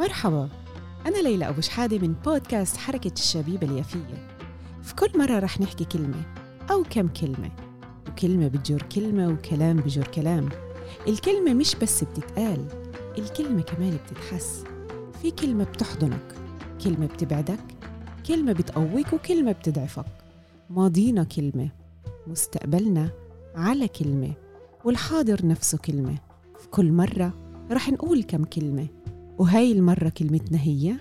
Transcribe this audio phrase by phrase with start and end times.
[0.00, 0.48] مرحبا.
[1.06, 4.28] أنا ليلى أبو شحادة من بودكاست حركة الشبيبة اليافية.
[4.82, 6.22] في كل مرة رح نحكي كلمة
[6.70, 7.50] أو كم كلمة
[8.08, 10.48] وكلمة بتجر كلمة وكلام بجر كلام.
[11.08, 12.66] الكلمة مش بس بتتقال
[13.18, 14.64] الكلمة كمان بتتحس.
[15.22, 16.34] في كلمة بتحضنك
[16.84, 17.64] كلمة بتبعدك
[18.28, 20.06] كلمة بتقويك وكلمة بتضعفك.
[20.70, 21.68] ماضينا كلمة
[22.26, 23.10] مستقبلنا
[23.54, 24.32] على كلمة
[24.84, 26.14] والحاضر نفسه كلمة.
[26.58, 27.32] في كل مرة
[27.70, 28.86] رح نقول كم كلمة
[29.40, 30.96] وهاي المرة كلمتنا هي.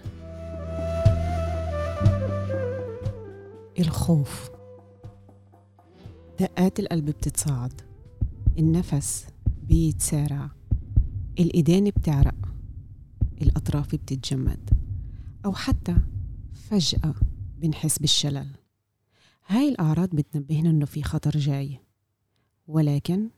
[3.79, 4.49] الخوف.
[6.39, 7.81] دقات القلب بتتصاعد.
[8.57, 9.27] النفس
[9.63, 10.49] بيتسارع.
[11.39, 12.35] الإيدين بتعرق.
[13.41, 14.69] الأطراف بتتجمد.
[15.45, 15.95] أو حتى
[16.53, 17.13] فجأة
[17.57, 18.47] بنحس بالشلل.
[19.47, 21.79] هاي الأعراض بتنبهنا إنه في خطر جاي.
[22.67, 23.29] ولكن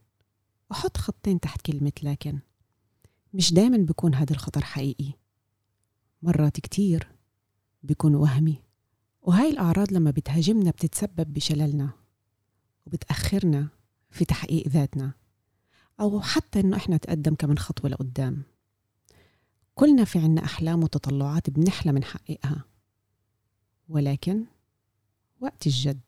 [0.71, 2.39] وحط خطين تحت كلمة لكن.
[3.33, 5.13] مش دايما بيكون هذا الخطر حقيقي.
[6.21, 7.07] مرات كتير
[7.83, 8.63] بيكون وهمي.
[9.21, 11.89] وهاي الأعراض لما بتهاجمنا بتتسبب بشللنا
[12.87, 13.67] وبتأخرنا
[14.09, 15.13] في تحقيق ذاتنا.
[15.99, 18.43] أو حتى إنه إحنا نتقدم كمان خطوة لقدام.
[19.75, 22.65] كلنا في عنا أحلام وتطلعات بنحلم نحققها.
[23.89, 24.45] ولكن
[25.41, 26.01] وقت الجد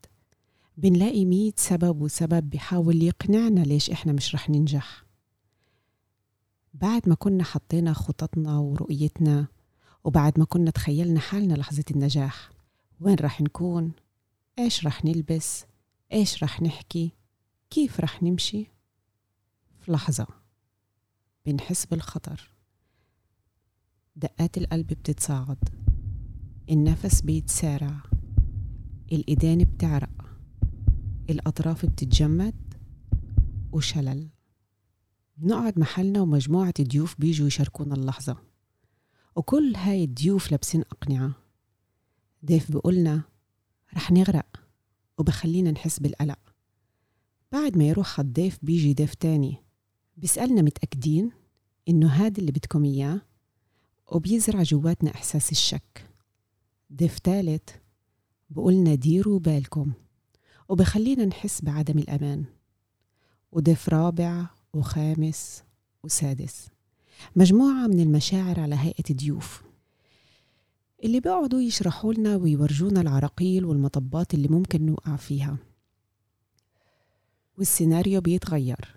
[0.78, 5.06] بنلاقي مية سبب وسبب بيحاول يقنعنا ليش إحنا مش رح ننجح.
[6.74, 9.48] بعد ما كنا حطينا خططنا ورؤيتنا
[10.04, 12.50] وبعد ما كنا تخيلنا حالنا لحظة النجاح.
[13.02, 13.92] وين رح نكون؟
[14.60, 15.66] إيش رح نلبس؟
[16.14, 17.12] إيش رح نحكي؟
[17.70, 18.68] كيف رح نمشي؟
[19.80, 20.28] في لحظة
[21.46, 22.50] بنحس بالخطر.
[24.16, 25.70] دقات القلب بتتصاعد.
[26.70, 28.02] النفس بيتسارع.
[29.12, 30.36] الإيدين بتعرق.
[31.30, 32.74] الأطراف بتتجمد.
[33.72, 34.33] وشلل.
[35.38, 38.38] بنقعد محلنا ومجموعة ضيوف بيجوا يشاركونا اللحظة.
[39.36, 41.34] وكل هاي الضيوف لابسين أقنعة.
[42.46, 43.24] ضيف بيقولنا
[43.94, 44.64] رح نغرق
[45.18, 46.40] وبخلينا نحس بالقلق.
[47.52, 49.58] بعد ما يروح الضيف بيجي ضيف تاني.
[50.18, 51.32] بيسألنا متأكدين
[51.90, 53.22] إنه هذا اللي بدكم إياه
[54.12, 56.10] وبيزرع جواتنا إحساس الشك.
[56.94, 57.82] ضيف تالت
[58.50, 59.94] بقولنا ديروا بالكم
[60.70, 62.46] وبخلينا نحس بعدم الأمان.
[63.52, 65.64] وضيف رابع وخامس
[66.04, 66.68] وسادس.
[67.36, 69.64] مجموعة من المشاعر على هيئة ضيوف.
[71.04, 75.58] اللي بيقعدوا يشرحوا لنا ويورجونا العراقيل والمطبات اللي ممكن نوقع فيها.
[77.58, 78.96] والسيناريو بيتغير.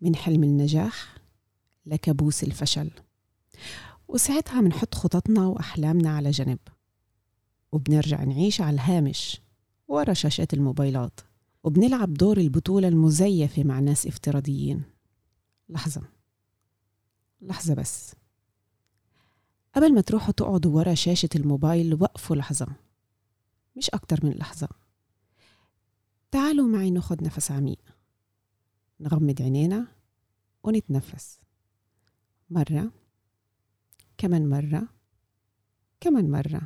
[0.00, 1.14] من حلم النجاح
[1.86, 2.90] لكابوس الفشل.
[4.08, 6.58] وساعتها بنحط خططنا وأحلامنا على جنب.
[7.72, 9.40] وبنرجع نعيش على الهامش
[9.88, 11.20] ورا شاشات الموبايلات.
[11.64, 14.82] وبنلعب دور البطولة المزيفة مع ناس افتراضيين.
[15.68, 16.02] لحظة.
[17.40, 18.14] لحظة بس.
[19.76, 22.66] قبل ما تروحوا تقعدوا ورا شاشة الموبايل وقفوا لحظة.
[23.76, 24.68] مش أكتر من لحظة.
[26.30, 27.80] تعالوا معي ناخد نفس عميق.
[29.00, 29.86] نغمض عينينا
[30.62, 31.40] ونتنفس.
[32.50, 32.90] مرة.
[34.18, 34.88] كمان مرة.
[36.00, 36.62] كمان مرة.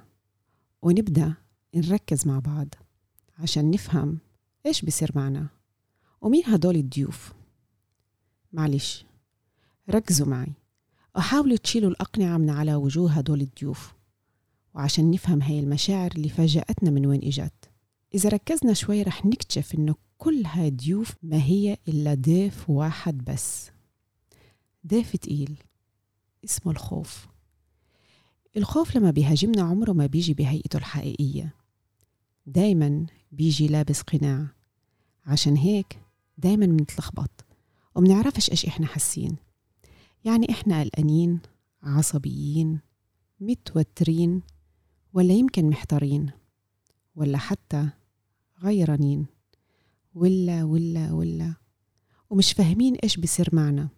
[0.83, 1.35] ونبدأ
[1.75, 2.69] نركز مع بعض
[3.39, 4.19] عشان نفهم
[4.67, 5.47] إيش بصير معنا؟
[6.21, 7.33] ومين هدول الضيوف؟
[8.53, 9.05] معلش
[9.91, 10.53] ركزوا معي.
[11.17, 13.95] وحاولوا تشيلوا الأقنعة من على وجوه هدول الضيوف
[14.75, 17.71] وعشان نفهم هاي المشاعر اللي فاجأتنا من وين إجت.
[18.15, 23.71] إذا ركزنا شوي رح نكتشف إنه كل هاي الضيوف ما هي إلا ضيف واحد بس.
[24.87, 25.57] ضيف تقيل
[26.45, 27.27] اسمه الخوف.
[28.57, 31.55] الخوف لما بيهاجمنا عمره ما بيجي بهيئته الحقيقية.
[32.47, 34.47] دايما بيجي لابس قناع.
[35.27, 35.99] عشان هيك
[36.39, 37.45] دايما بنتلخبط
[37.95, 39.37] ومنعرفش إيش إحنا حاسين.
[40.25, 41.41] يعني إحنا قلقانين
[41.83, 42.81] عصبيين
[43.41, 44.43] متوترين
[45.13, 46.31] ولا يمكن محتارين
[47.17, 47.89] ولا حتى
[48.63, 49.27] غيرانين
[50.15, 51.55] ولا ولا ولا
[52.31, 53.89] ومش فاهمين إيش بصير معنا.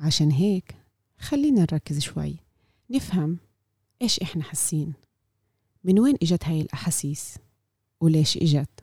[0.00, 0.74] عشان هيك
[1.18, 2.36] خلينا نركز شوي
[2.90, 3.38] نفهم
[4.02, 4.92] إيش إحنا حاسين.
[5.84, 7.38] من وين إجت هاي الأحاسيس؟
[8.00, 8.80] وليش إجت.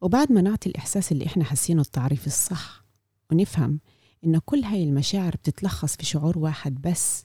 [0.00, 2.84] وبعد ما نعطي الإحساس اللي إحنا حاسينه التعريف الصح
[3.32, 3.80] ونفهم
[4.24, 7.24] إنه كل هاي المشاعر بتتلخص في شعور واحد بس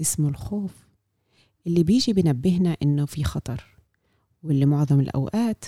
[0.00, 0.88] اسمه الخوف.
[1.66, 3.76] اللي بيجي بنبهنا إنه في خطر
[4.42, 5.64] واللي معظم الأوقات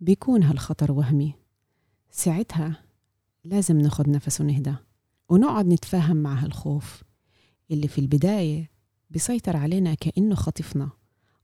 [0.00, 1.34] بيكون هالخطر وهمي.
[2.10, 2.82] ساعتها
[3.44, 4.74] لازم ناخد نفس ونهدى
[5.28, 7.02] ونقعد نتفاهم مع هالخوف
[7.70, 8.70] اللي في البداية
[9.10, 10.90] بيسيطر علينا كأنه خطفنا.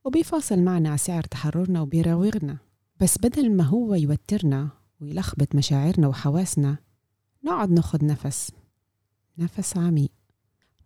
[0.05, 2.59] وبيفاصل معنا سعر تحررنا وبيراوغنا.
[3.01, 4.71] بس بدل ما هو يوترنا
[5.01, 6.77] ويلخبط مشاعرنا وحواسنا
[7.45, 8.53] نقعد ناخد نفس
[9.39, 10.13] نفس عميق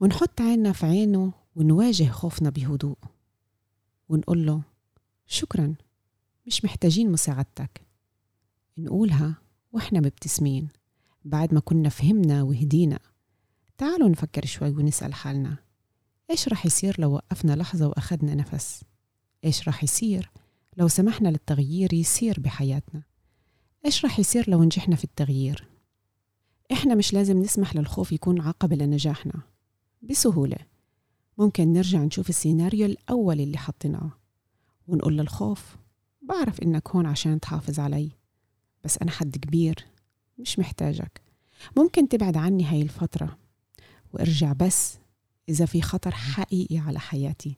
[0.00, 2.96] ونحط عيننا في عينه ونواجه خوفنا بهدوء.
[4.08, 4.62] ونقول له
[5.26, 5.74] شكرا
[6.46, 7.80] مش محتاجين مساعدتك.
[8.78, 9.34] نقولها
[9.72, 10.68] وإحنا مبتسمين.
[11.24, 12.98] بعد ما كنا فهمنا وهدينا
[13.78, 15.56] تعالوا نفكر شوي ونسأل حالنا.
[16.30, 18.84] إيش رح يصير لو وقفنا لحظة وأخدنا نفس؟
[19.44, 20.30] إيش رح يصير
[20.76, 23.02] لو سمحنا للتغيير يصير بحياتنا؟
[23.84, 25.68] إيش رح يصير لو نجحنا في التغيير؟
[26.72, 29.40] إحنا مش لازم نسمح للخوف يكون عقبة لنجاحنا
[30.02, 30.58] بسهولة
[31.38, 34.10] ممكن نرجع نشوف السيناريو الأول اللي حطيناه
[34.88, 35.76] ونقول للخوف
[36.22, 38.10] بعرف إنك هون عشان تحافظ علي
[38.84, 39.86] بس أنا حد كبير
[40.38, 41.20] مش محتاجك
[41.76, 43.38] ممكن تبعد عني هاي الفترة
[44.12, 44.98] وارجع بس
[45.48, 47.56] إذا في خطر حقيقي على حياتي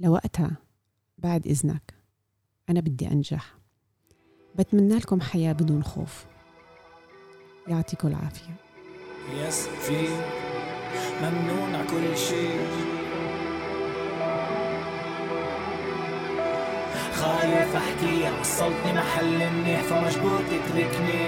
[0.00, 0.56] لوقتها
[1.18, 1.94] بعد إذنك.
[2.70, 3.54] أنا بدي أنجح.
[4.54, 6.26] بتمنى لكم حياة بدون خوف.
[7.68, 8.54] يعطيكم العافية.
[9.34, 10.08] يس في
[11.22, 12.60] ممنوع كل شيء.
[17.12, 21.26] خايف أحكي وصلتني محل منيح فمجبور تتركني.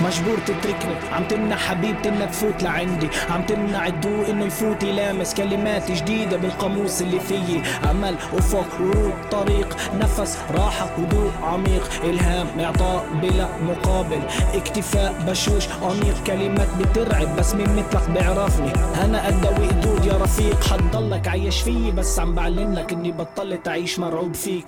[0.00, 0.94] مجبور تتركني.
[1.12, 3.08] عم تمنع حبيبتي انها تفوت لعندي.
[3.30, 7.62] عم تمنع الضوء إنه يفوت يلامس كلمات جديدة بالقاموس اللي فيي.
[7.90, 9.76] أمل أفق ورود طريق.
[9.94, 11.90] نفس راحة هدوء عميق.
[12.04, 14.20] إلهام إعطاء بلا مقابل.
[14.54, 18.72] اكتفاء بشوش انيق كلمات بترعب بس مين مثلك بيعرفني.
[19.04, 20.64] أنا أدوي قدود يا رفيق.
[20.64, 24.66] حتضلك عايش فيي بس عم بعلن لك إني بطلت أعيش مرعوب فيك.